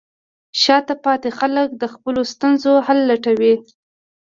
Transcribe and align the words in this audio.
شاته 0.61 0.93
پاتې 1.05 1.29
خلک 1.39 1.67
د 1.81 1.83
خپلو 1.93 2.21
ستونزو 2.33 2.73
حل 2.85 2.99
لټوي. 3.09 3.53